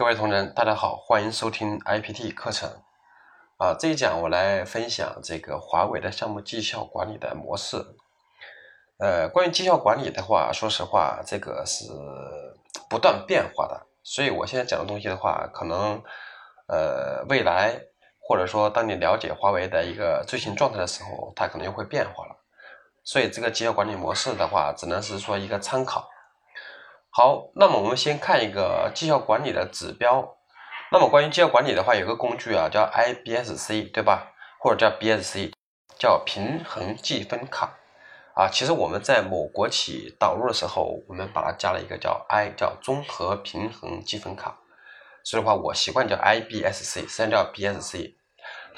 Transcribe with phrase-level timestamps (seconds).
[0.00, 2.70] 各位同仁，大家好，欢迎收听 IPT 课程。
[3.58, 7.76] 啊，这一讲我来分享这个华为的项目绩效管理的模式。
[8.98, 11.84] 呃，关于绩效管理的话，说实话，这个是
[12.88, 16.02] 不断变化的，所以我现在讲的东西的话，可能
[16.66, 17.78] 呃未来
[18.26, 22.34] 或者说当你了解华为的一个最新状态的时候，它可能又会变化了。
[23.04, 26.08] 所以这个绩效管理模式的话，只能是说一个参考。
[27.22, 30.38] 好，那么我们先看一个绩效管理的指标。
[30.90, 34.32] 那么关于绩效管理的话，有个工具啊，叫 IBSC，对吧？
[34.58, 35.52] 或者叫 BSC，
[35.98, 37.76] 叫平衡计分卡
[38.34, 38.48] 啊。
[38.50, 44.56] 其实我们在某国企导入的时候，我们把它加了一个叫 I，叫综合平衡积分卡。
[45.22, 48.14] 所以的话，我习惯叫 IBSC，实际上叫 BSC。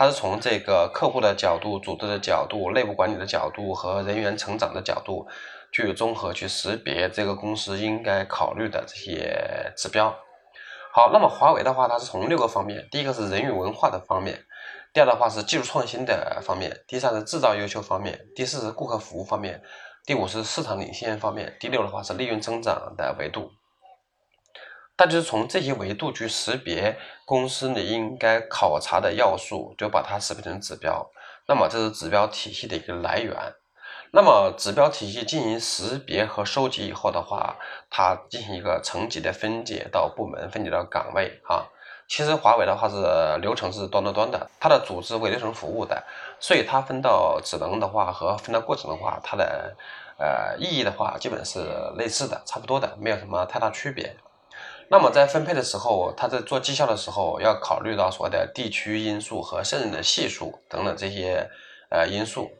[0.00, 5.28] 它是从这个客户的角度、组织的角度、内部管理的角度和人员成长的角度。
[5.72, 10.08] 去综合去识别这个公司应该考虑的这些指标。
[10.90, 14.42] 好，那么华为的话，它是从六个方面：第一个是人与文化的方面，
[14.94, 19.62] 第二的话是技术创新的方面，第三是制造优秀方面，第四是顾客服务方面，
[20.06, 23.50] 第五是市场领先方面，第六的话是利润增长的维度。
[25.00, 31.10] 那就是从这些维度去识别公司你应该考察的要素，就把它识别成指标。
[31.48, 33.34] 那么这是指标体系的一个来源。
[34.12, 37.56] 那么指标体系进行识别和收集以后的话，
[37.88, 41.64] 它进行一个层级的分解到部门，分解到岗位啊。
[42.06, 46.04] 其实华为的话是流程是端到端的，它的组织为流程服务的，
[46.38, 49.74] 所以它分到职能的话和分到过程的话，它的
[50.18, 51.58] 呃意义的话基本是
[51.96, 54.14] 类似的，差不多的，没有什么太大区别。
[54.92, 61.48] 那么在分配的时候，他在做绩效的时候要考虑到所谓的地区因素和胜任的系数等等这些
[61.90, 62.50] 呃因素。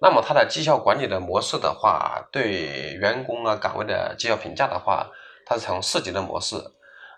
[0.00, 5.10] 那么他的绩效管理的模式的话，对员工啊岗位的绩效评价的话，
[5.44, 6.54] 它是采用四级的模式。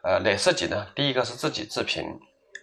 [0.02, 0.86] 呃，哪四级呢？
[0.94, 2.02] 第一个是自己自评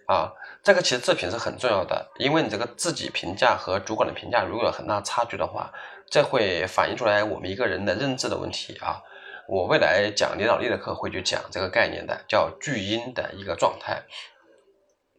[0.08, 0.32] 啊，
[0.64, 5.72] 这个其实自评是很重要的，因为你这个自己评价和主管的评价如果有很大差距的话，
[6.10, 9.00] 这会反映出来我们一个人的认知的问题啊。
[9.48, 14.02] 我未来讲领导力的课会去讲这个概念的，叫巨婴的一个状态。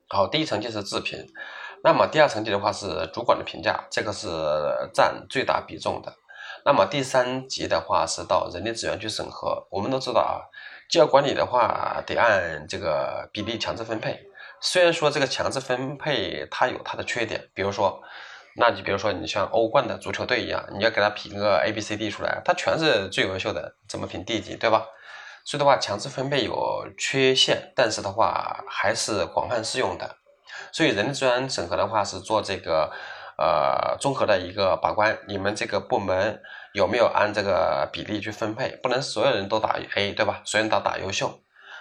[0.09, 1.27] 好，第一层就是自评。
[1.83, 4.27] 那么第二层级的话是主管的评价，这个是
[4.93, 6.13] 占最大比重的。
[6.65, 9.67] 那么第三级的话是到人力资源去审核。
[9.69, 10.47] 我们都知道啊，
[10.89, 14.17] 绩效管理的话得按这个比例强制分配。
[14.61, 18.01] 虽然说这个强制分配它有它的缺点，比如说，
[18.55, 24.85] 那你比如说你像欧冠的足球队一样，你要给他评个 A、B、C、D 出来，他全是最优秀的，怎么评 D 级，对吧？
[25.45, 30.17] 所以的话，强制分配有缺陷，但是的话还是广泛适用的。
[30.71, 32.91] 所以人力资源审核的话是做这个，
[33.37, 36.41] 呃，综合的一个把关，你们这个部门
[36.73, 38.69] 有没有按这个比例去分配？
[38.83, 40.41] 不能所有人都打 A，对吧？
[40.45, 41.39] 所有人都打优秀。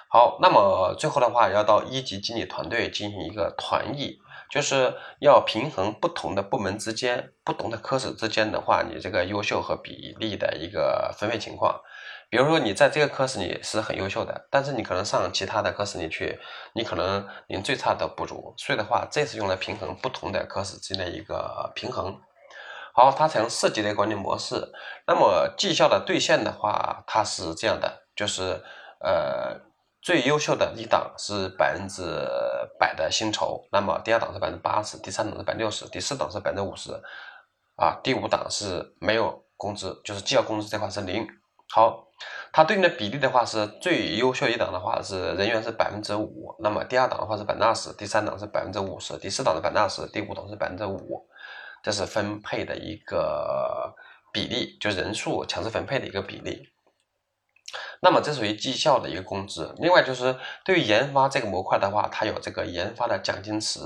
[0.08, 4.18] 好，那么最后的话要到一级经理团队进行一个团议，
[4.52, 11.80] 就是要平衡不同的部门之间、不同的科室之间的话，你这个优秀和比例的一个分配情况。
[12.28, 16.38] 比如说你在这个科室你是很优秀的，但是你可能上其他的科室你去，
[16.74, 18.52] 你可能连最差都不如。
[18.58, 22.20] 所以的话，这是用来平衡不同的科室之间的一个平衡。
[22.94, 24.70] 好，它采用四级的管理模式。
[25.06, 28.62] 那么绩效的兑现的话，它是这样的，就是
[29.00, 29.58] 呃
[30.02, 32.02] 最优秀的一档是百分之
[32.78, 36.92] 百的薪酬，那么第二档是百分之八十，第三档是百分之六十，第四档是百分之五十，
[37.76, 41.26] 啊，第五档是没有工资，就是绩效工资这块是零。
[41.70, 42.08] 好。
[42.52, 51.26] 它对应的比例的话，是最优秀一档的话是人员是百分之五，那么第二档的话是百分之二十，第三档是百分之五十，第四档是百分之二十，第五档是百分之五，
[51.82, 53.92] 这是分配的一个
[54.32, 56.62] 比例，就人数强制分配的一个比例。
[58.04, 59.72] 那么这属于绩效的一个工资。
[59.78, 63.78] 另外就是对于研发这个模块的话，它有这个研发的奖金池，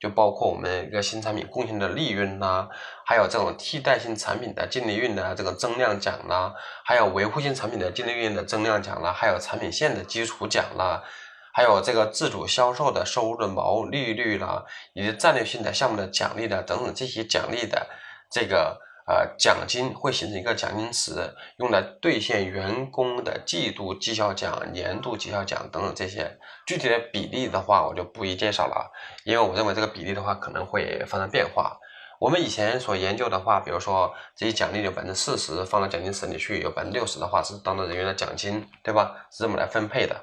[0.00, 2.68] 就包括我们一个新产品贡献的利润呐，
[3.06, 6.52] 还有这种替代性产品的净利润的这个增量奖啦，
[6.84, 11.04] 还有维护性产品的净利润的增量奖啦，还有产品线的基础奖啦，
[11.52, 17.86] 还有这个自主销售的收入的毛利率啦，以及战略性的项目的奖励的等等这些奖励的
[18.28, 18.80] 这个。
[19.10, 28.88] 呃，奖金会形成一个奖金池，用来兑现员工的季度绩效奖、年度绩效奖等等这些具体的比例的话，我就不一介绍了，
[29.24, 31.76] 因为我认为这个比例的话可能会发生变化。
[32.20, 39.26] 我们以前所研究的话，比如说这些奖励有百分之四十放到奖金池里去，有百分之六十的话是当做人员的奖金，对吧？
[39.32, 40.14] 是这么来分配的。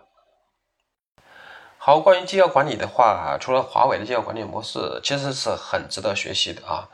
[1.78, 6.88] 好，关于绩效管理的话，除了华为的绩效管理模式，其实是很值得学习的啊。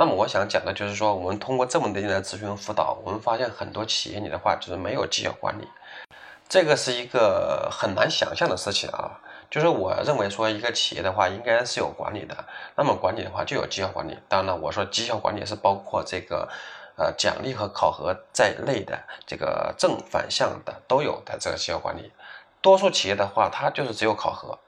[0.00, 5.68] 那么我想讲的就是说，我们通过这么多年的咨询辅导，我们发现很多企业里的话就是没有绩效管理。
[6.48, 9.20] 这个是一个很难想象的事情啊。
[9.50, 12.34] 就是我认为说一个企业的话，应该是有管理的。
[12.76, 14.18] 那么管理的话，就有绩效管理。
[14.26, 16.48] 当然了，我说绩效管理是包括这个
[16.96, 22.10] 呃奖励和考核在内的，这个正反向的都有的这个绩效管理。
[22.62, 24.58] 多数企业的话，它就是只有考核，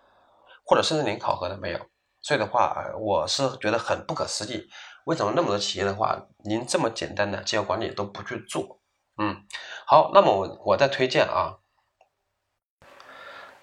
[0.66, 1.78] 或者甚至连考核都没有。
[2.20, 4.68] 所以的话，我是觉得很不可思议，
[5.04, 8.78] 为什么那么多企业的话，您这么简单的绩效管理都不去做？
[9.18, 9.44] 嗯，
[9.84, 11.58] 好，那么我我再推荐啊。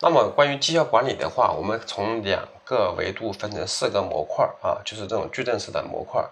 [0.02, 6.24] 那么关于绩效管理的话，我们从两个维度分成四个模块啊，就是这种矩阵式的模块。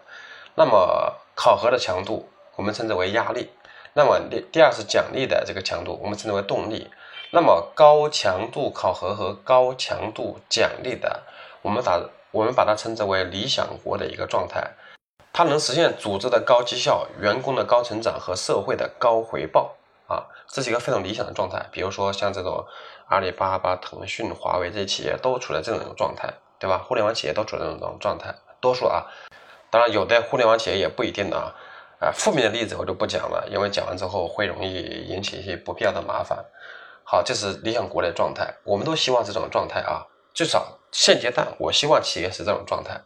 [0.56, 3.50] 那么考核的强度，我们称之为压力。
[3.94, 6.90] 那么第第二是奖励的这个强度，我们称之为动力。
[7.32, 11.24] 那么高强度考核和高强度奖励的，
[11.62, 12.02] 我们把
[12.32, 14.76] 我们把它称之为理想国的一个状态。
[15.38, 19.76] 它能实现组织的高绩效、员工的高成长和社会的高回报
[20.08, 21.64] 啊，这是一个非常理想的状态。
[21.72, 22.66] 比如说像这种。
[23.10, 26.28] 阿里巴巴、腾讯、华为这些企业都处在这种状态，
[26.60, 26.84] 对吧？
[26.86, 29.06] 互联网企业都处在这种状态，多数啊，
[29.70, 31.56] 当然有的互联网企业也不一定啊。
[32.02, 36.44] 啊，负面的例子我就不讲了，因为讲完之后会容易引起一些不必要的麻烦。
[37.06, 43.00] 好，这是理想国的状态，我们都希望这种状态啊，至少现阶段我希望企业是这种状态。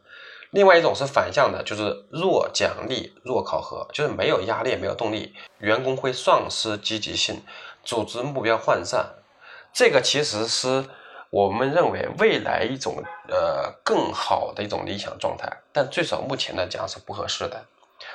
[0.51, 7.41] 另外一种是反向的，就是弱奖励、弱考核，就是没有压力、没有动力，员工会丧失积极性，
[7.83, 9.15] 组织目标涣散。
[9.73, 10.85] 这个其实是
[11.29, 17.63] 我们认为未来一种呃更好的一种理想状态，但最少目前来讲是不合适的。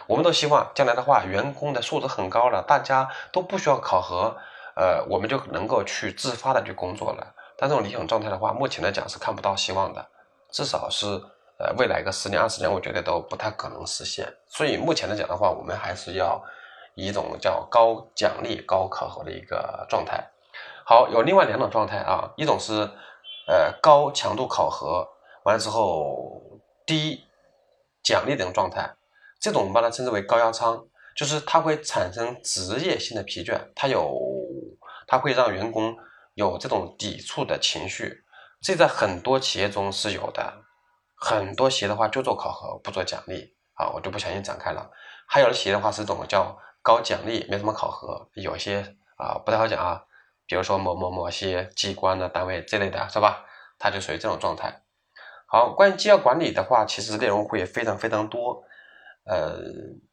[0.06, 4.37] 我们都希望将来的话，员工的素质很高了，大家都不需要考核，
[4.75, 7.35] 呃，我们就能够去自发的去工作了。
[7.56, 10.06] 但这种理想状态的话，目前来讲是看不到希望的，
[10.50, 11.23] 至少是
[11.58, 14.26] 呃未来个十年二十年，我觉得都不太可能实现。
[14.49, 16.43] 所以目前来讲的话，我们还是要
[16.94, 20.25] 以一种叫高奖励、高考核的一个状态。
[20.85, 22.73] 好，有另外两种状态啊，一种是
[23.49, 25.06] 呃高强度考核
[25.44, 26.43] 完了之后
[26.87, 27.25] 低
[28.03, 28.94] 奖励的这种状态，
[29.41, 30.87] 这种我们把它称之为高压仓，
[31.17, 34.17] 就是它会产生职业性的疲倦，它有
[35.06, 35.97] 它会让员工
[36.35, 38.25] 有这种抵触的情绪，
[38.61, 40.53] 这在很多企业中是有的，
[41.17, 44.91] 很多企业的话就做考核不做奖励啊，我就不详细展开了。
[45.27, 50.03] 还有的企业的话是这种叫高奖励没什么考核，有些啊不太好讲啊。
[50.47, 53.45] 比如说某某某些机关的单位这类的是吧？
[53.79, 54.83] 它就属于这种状态。
[55.49, 58.63] 好，关于绩效管理的话，其实内容会非常非常多。
[59.25, 59.59] 呃，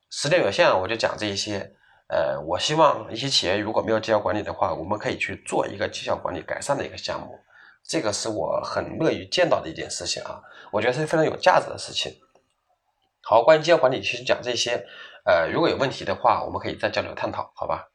[0.09, 1.75] 时间有限，我就讲这一些。
[2.07, 7.39] 呃，我希望一些企业如果没有绩效管理的话，我们可以去做一个绩效管理改善的一个项目。
[7.83, 10.41] 这个是我很乐于见到的一件事情啊，
[10.71, 12.13] 我觉得是非常有价值的事情。
[13.21, 14.85] 好，关于绩效管理，其实讲这些。
[15.25, 17.87] 呃，如果有问题的话，我们可以再交流探讨，好吧？